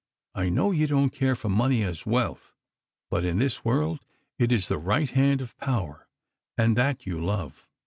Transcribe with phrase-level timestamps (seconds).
[0.33, 2.55] I know you don't care for money as wealth,
[3.11, 3.99] but in this world
[4.39, 6.07] it is the right hand of power,
[6.57, 7.67] and that you love.